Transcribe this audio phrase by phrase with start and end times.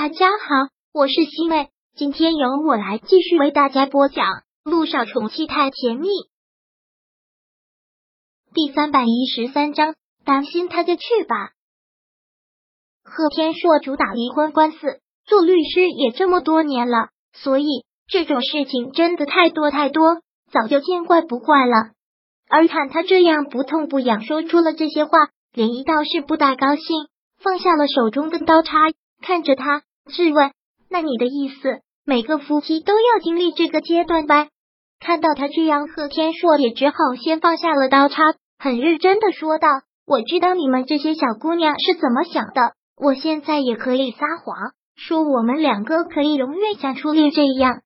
[0.00, 4.26] 大家好，我是西妹，今天由我来继续为大家播讲
[4.62, 6.06] 《路上宠妻太甜蜜》
[8.54, 9.96] 第三百一十三章。
[10.24, 11.50] 担心他就去吧。
[13.02, 14.78] 贺天硕主打离婚官司，
[15.26, 17.66] 做律师也这么多年了，所以
[18.06, 20.22] 这种事情真的太多太多，
[20.52, 21.74] 早就见怪不怪了。
[22.48, 25.10] 而看他这样不痛不痒说出了这些话，
[25.52, 26.84] 连一倒是不大高兴，
[27.38, 28.78] 放下了手中的刀叉，
[29.20, 29.82] 看着他。
[30.08, 30.50] 质问
[30.90, 34.48] ：“那你的意思，每个夫妻都要经历这个阶段呗？”
[34.98, 38.22] 看到他这样，贺天硕也只好先放下了刀叉，
[38.58, 39.68] 很认真的说道
[40.04, 47.82] ：“我知道你们这些小姑娘是怎么想的，我现在也可以撒谎，说我们两个可以永远像初恋这样。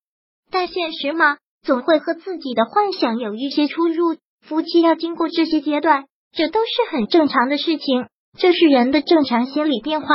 [0.50, 4.16] 但现实嘛，总会和自己的幻想有一些出入。
[4.40, 8.06] 夫妻要经过这些阶段，这都是很正常的事情，
[8.38, 10.06] 这是人的正常心理变化。”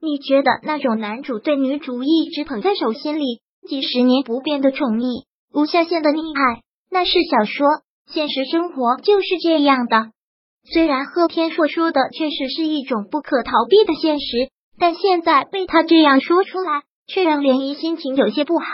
[0.00, 7.66] 你觉得那种男主对女主一直捧在手心里，几十年不变的宠溺，无下限的溺爱，那是小说，
[8.06, 10.12] 现实生活就是这样的。
[10.70, 18.66] 虽然贺天硕说的确实是一种不可逃避的现实，但现在被他这样说出来，却让涟漪心情有些不好。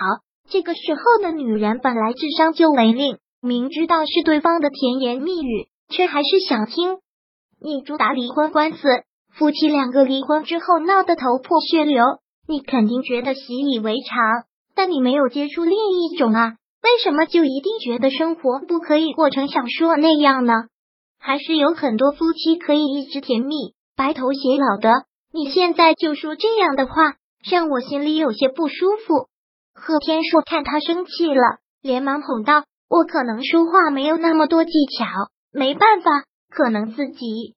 [0.51, 6.99] 这个时候的女人本来智商就为零，明知道是对方的甜言蜜语，却还是想听。
[7.63, 8.79] 你主打离婚官司。
[9.37, 12.05] 夫妻两个离婚之后闹得头破血流，
[12.47, 14.45] 你肯定觉得习以为常，
[14.77, 16.53] 但你没有接触另一种啊？
[16.83, 20.53] 为什么就一定觉得生活不可以过成小说那样呢？
[21.19, 23.55] 还是有很多夫妻可以一直甜蜜、
[23.97, 24.91] 白头偕老的？
[25.33, 27.15] 你现在就说这样的话，
[27.51, 28.75] 让我心里有些不舒
[29.05, 29.29] 服。
[29.75, 35.05] 贺天硕看他生气了，连忙哄道：“我可能说话没有那么多技巧，
[35.51, 36.11] 没办法，
[36.51, 37.57] 可能自己。”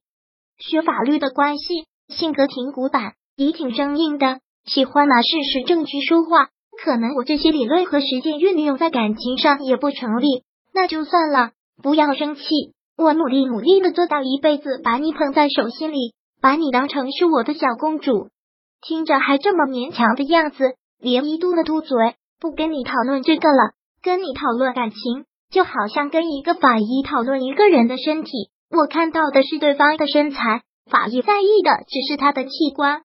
[0.58, 6.48] 学法律的关系，性格挺古板，也挺生硬的，喜欢拿事实证据说话。
[6.84, 11.50] 可能我这些理论和实践运用在感情上也不成立，那就算了，
[11.82, 12.42] 不要生气。
[12.96, 18.28] 我努力努力的做到一辈子把你捧在手心里，把你当成是我的小公主。
[18.80, 23.72] 听着还这么勉强的样子，连一嘟了嘟嘴，不跟你讨论这个了。
[24.02, 28.30] 跟你讨论感情，就好像跟一个法医讨论一个人的身体。
[28.70, 33.02] 我看到的是对方的身材，法医在意的只是他的器官。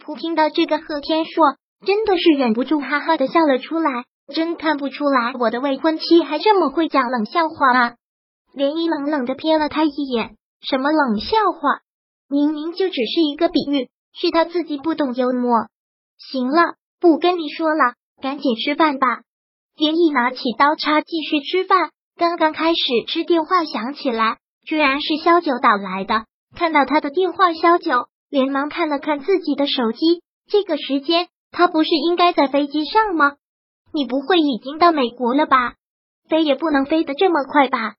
[0.00, 1.56] 普听到这个，贺天硕
[1.86, 4.04] 真的是忍不住哈哈的笑了出来。
[4.32, 7.94] 真看不出来，我的未婚妻还这么会讲冷笑话啊！
[8.54, 11.80] 涟漪冷冷的瞥了他一眼，什么冷笑话？
[12.28, 15.66] 明明就只是一个比喻，是他自己不懂幽默。
[16.16, 19.22] 行了，不跟你说了，赶紧吃饭吧。
[19.76, 24.38] 涟漪拿起刀叉继续吃饭，刚刚开始吃，电话响起来。
[24.64, 26.24] 居然是萧九打来的，
[26.56, 30.22] 看到他的电话，萧九连忙看了看自己的手机。
[30.48, 33.34] 这个时间，他不是应该在飞机上吗？
[33.92, 35.74] 你不会已经到美国了吧？
[36.28, 37.94] 飞也不能飞得这么快吧？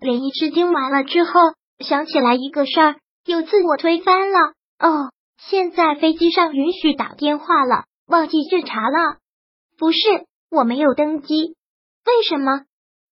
[0.00, 1.40] 连一吃惊完了之后，
[1.78, 4.38] 想起来一个事儿，又自我推翻了。
[4.78, 9.18] 哦，现在飞机上允许打电话了，忘记制查了。
[9.78, 9.98] 不是，
[10.50, 11.54] 我没有登机。
[12.06, 12.62] 为什么？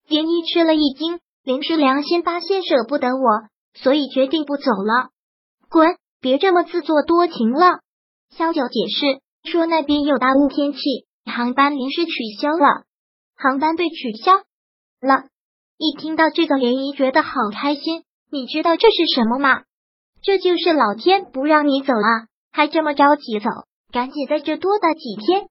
[0.07, 1.19] 连一吃了一惊。
[1.45, 5.09] 临时良心发现舍不得我，所以决定不走了。
[5.69, 5.95] 滚！
[6.19, 7.81] 别这么自作多情了。
[8.35, 10.79] 萧九解释说，那边有大雾天气，
[11.23, 12.11] 航班临时取
[12.41, 12.85] 消了。
[13.37, 15.25] 航班被取消了。
[15.77, 18.01] 一听到这个，涟漪觉得好开心。
[18.31, 19.61] 你知道这是什么吗？
[20.23, 23.45] 这就是老天不让你走啊，还这么着急走，
[23.91, 25.45] 赶紧在这多待几天。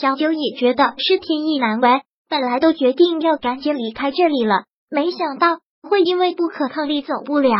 [0.00, 4.64] 小九也觉得是天意难违，本来都决定要赶紧离开这里了。
[4.90, 7.56] 没想到会因为不可抗力走不了。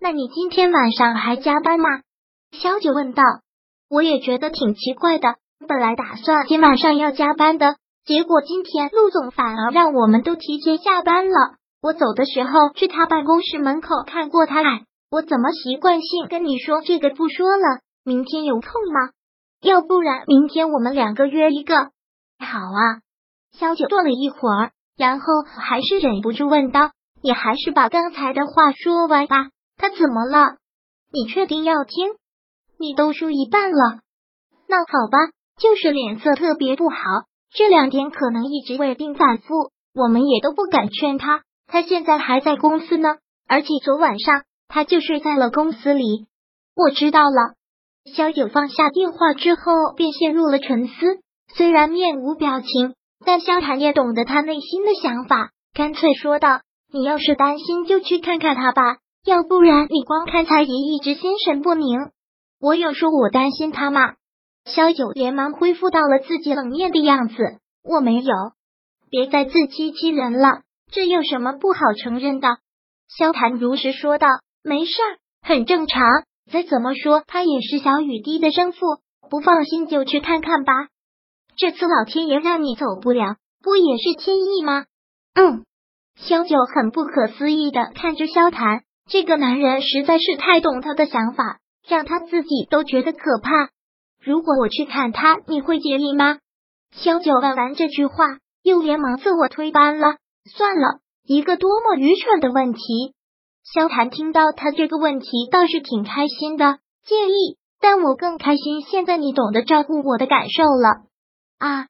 [0.00, 1.88] 那你今天晚上还加班吗？
[2.52, 3.22] 萧九问道。
[3.88, 5.36] 我也觉得挺奇怪的，
[5.68, 11.54] 本来打算今晚上要加班的，结果今天陆总反而让我们都提前下班了。
[11.80, 14.60] 我走的时候去他办公室门口看过他，
[15.10, 17.80] 我怎么习惯性跟你说这个不说了？
[18.04, 19.10] 明天有空吗？
[19.62, 21.76] 要不然明天我们两个约一个。
[21.76, 23.00] 好啊。
[23.52, 24.72] 萧九坐了一会儿。
[24.96, 26.90] 然后还是忍不住问道
[27.22, 29.50] ：“你还是把刚才的话说完吧。
[29.76, 30.56] 他怎么了？
[31.12, 32.14] 你确定要听？
[32.78, 34.00] 你都说一半了。
[34.68, 35.18] 那好吧，
[35.60, 36.96] 就是脸色特别不好，
[37.54, 41.42] 这两天可能一直胃病反复，我们也都不敢劝他。
[41.66, 43.16] 他现在还在公司呢，
[43.46, 46.26] 而且昨晚上他就睡在了公司里。
[46.74, 47.54] 我知道了。”
[48.14, 50.94] 萧九放下电话之后，便陷入了沉思，
[51.54, 52.94] 虽然面无表情。
[53.24, 56.60] 但萧谈也懂得他内心的想法，干脆说道
[56.92, 61.98] ：“你要是担心，就去看看他吧，要不然你光看才也一直心神不宁。”
[62.60, 64.14] 我有说我担心他吗？
[64.64, 67.34] 萧九连忙恢复到了自己冷面的样子。
[67.84, 68.34] 我没有，
[69.10, 72.58] 别再自欺欺人了，这有什么不好承认的？
[73.08, 74.26] 萧谭如实说道
[74.64, 76.02] ：“没事儿，很正常。
[76.50, 78.78] 再怎么说，他也是小雨滴的生父，
[79.30, 80.72] 不放心就去看看吧。
[81.56, 84.84] 这次老天爷让你走不了，不也是天意吗？”
[85.34, 85.64] 嗯，
[86.16, 91.58] 萧九很不可思议的看着萧谭，这个男人实在是太懂他的想法，
[91.88, 93.70] 让他自己都觉得可怕。
[94.22, 96.38] 如果我去砍他，你会介意吗？
[96.92, 100.16] 萧九问完这句话，又连忙自我推翻了。
[100.50, 101.00] 算了。
[101.28, 102.80] 一个多么愚蠢的问题！
[103.64, 108.80] 萧谭听到他这个问题倒是挺开心的，介意，但我更开心。
[108.82, 111.02] 现在你懂得照顾我的感受了
[111.58, 111.86] 啊！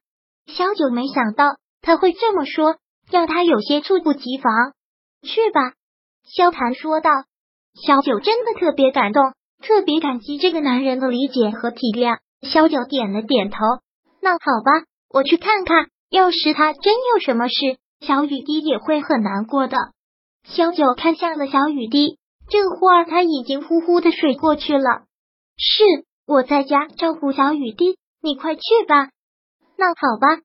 [0.46, 2.76] 萧九没想到他会这么说，
[3.10, 4.52] 让他有些猝不及防。
[5.22, 5.72] 去吧，
[6.24, 7.10] 萧谭说道。
[7.74, 9.22] 萧九真的特别感动，
[9.60, 12.18] 特别感激这个男人的理解和体谅。
[12.42, 13.58] 萧九点了点头，
[14.20, 15.88] 那好吧，我去看看。
[16.08, 17.54] 要是他真有什么事。
[18.00, 19.76] 小雨滴也会很难过的。
[20.44, 25.02] 萧九看向了小雨滴，这会儿他已经呼呼的睡过去了。
[25.56, 25.82] 是，
[26.26, 29.08] 我在家照顾小雨滴，你快去吧。
[29.76, 30.42] 那好吧。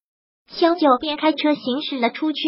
[0.47, 2.41] 萧九便开车行驶了出去。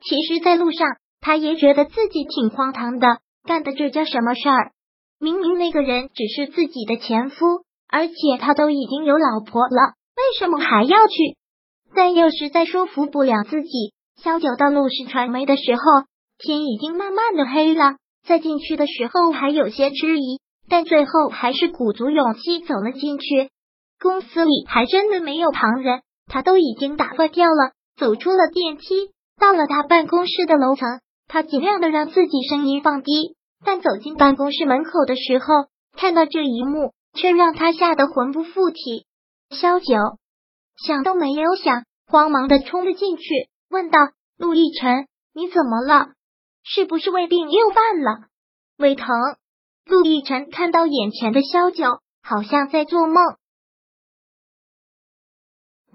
[0.00, 0.88] 其实，在路上
[1.20, 4.72] 他也觉得自己挺荒唐的，干的这叫什么事儿？
[5.20, 11.36] 明明那个人只是自己的前夫，而且他都已经有老婆了，为什么还要去？
[11.94, 13.92] 但又实在说服不了自己。
[14.22, 15.82] 萧九到陆氏传媒的时候，
[16.38, 17.96] 天已经慢慢的黑了。
[18.24, 23.50] 在进去的时候还有些迟疑，但最后还是鼓足勇气走了进去。
[24.00, 27.72] 公司里还真的没有旁人，他都已经打发掉了。
[27.96, 29.10] 走出了电梯，
[29.40, 33.34] 到了他办公室的楼层，他尽量的让自己声音放低。
[33.64, 35.46] 但走进办公室门口的时候，
[35.96, 39.04] 看到这一幕，却让他吓得魂不附体。
[39.50, 39.96] 萧九
[40.76, 43.24] 想都没有想，慌忙的冲了进去。
[43.68, 43.98] 问道
[44.38, 46.10] ：“陆亦辰，你怎么了？
[46.62, 48.28] 是不是胃病又犯了？
[48.78, 49.08] 胃疼？”
[49.86, 53.16] 陆亦辰看到眼前的萧九，好像在做梦。